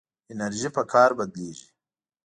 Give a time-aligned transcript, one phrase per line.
[0.31, 1.67] انرژي په کار بدلېږي.